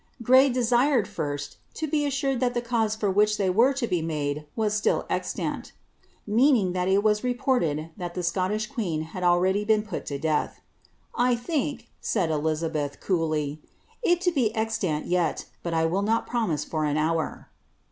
Gray 0.23 0.49
desired, 0.49 1.07
first, 1.07 1.57
to 1.75 1.85
be 1.85 2.07
assured 2.07 2.39
thai 2.39 2.49
the 2.49 2.59
cause 2.63 2.95
for 2.95 3.11
which 3.11 3.37
they 3.37 3.45
w< 3.49 3.71
to 3.73 3.85
be 3.85 4.01
made, 4.01 4.47
was" 4.55 4.73
still 4.73 5.05
exlanl." 5.11 5.71
Meaning 6.25 6.73
that 6.73 6.87
it 6.87 7.03
was 7.03 7.23
reported 7.23 7.91
thai 7.99 8.07
t 8.07 8.21
Scottish 8.23 8.65
queen 8.65 9.03
had 9.03 9.19
been 9.19 9.29
already 9.29 9.63
put 9.81 10.07
to 10.07 10.17
death." 10.17 10.59
I 11.29 11.35
think," 11.35 11.89
said 12.01 12.31
Eln 12.31 12.71
beih, 12.71 12.99
coolly," 12.99 13.61
it 14.01 14.27
be 14.33 14.49
extant 14.55 15.05
yet, 15.05 15.45
but 15.61 15.75
I 15.75 15.85
will 15.85 16.01
not 16.01 16.25
promise 16.25 16.65
for 16.65 16.83
an 16.85 16.97
hour."' 16.97 17.49